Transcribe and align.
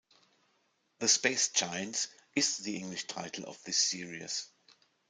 "The 0.97 1.07
Space 1.07 1.49
Giants" 1.49 2.07
is 2.35 2.57
the 2.57 2.75
English 2.75 3.03
title 3.05 3.45
of 3.45 3.63
this 3.65 3.77
series. 3.77 4.47